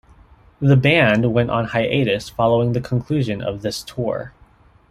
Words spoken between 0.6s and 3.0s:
band went on hiatus following the